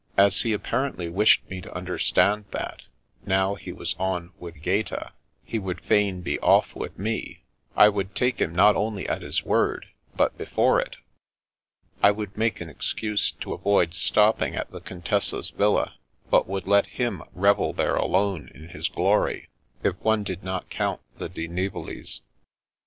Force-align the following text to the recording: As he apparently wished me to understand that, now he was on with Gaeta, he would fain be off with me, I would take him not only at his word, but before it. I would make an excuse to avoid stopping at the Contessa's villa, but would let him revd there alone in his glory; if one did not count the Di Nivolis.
As 0.17 0.41
he 0.41 0.51
apparently 0.51 1.09
wished 1.09 1.47
me 1.47 1.61
to 1.61 1.71
understand 1.75 2.45
that, 2.49 2.85
now 3.23 3.53
he 3.53 3.71
was 3.71 3.95
on 3.99 4.31
with 4.39 4.63
Gaeta, 4.63 5.11
he 5.43 5.59
would 5.59 5.79
fain 5.79 6.21
be 6.21 6.39
off 6.39 6.75
with 6.75 6.97
me, 6.97 7.43
I 7.75 7.87
would 7.87 8.15
take 8.15 8.41
him 8.41 8.51
not 8.51 8.75
only 8.75 9.07
at 9.07 9.21
his 9.21 9.43
word, 9.43 9.85
but 10.15 10.35
before 10.39 10.79
it. 10.79 10.95
I 12.01 12.09
would 12.09 12.35
make 12.35 12.59
an 12.61 12.67
excuse 12.67 13.29
to 13.41 13.53
avoid 13.53 13.93
stopping 13.93 14.55
at 14.55 14.71
the 14.71 14.81
Contessa's 14.81 15.51
villa, 15.51 15.93
but 16.31 16.47
would 16.47 16.65
let 16.65 16.87
him 16.87 17.21
revd 17.37 17.75
there 17.75 17.95
alone 17.95 18.49
in 18.55 18.69
his 18.69 18.87
glory; 18.87 19.49
if 19.83 19.95
one 20.01 20.23
did 20.23 20.43
not 20.43 20.71
count 20.71 21.01
the 21.19 21.29
Di 21.29 21.47
Nivolis. 21.47 22.21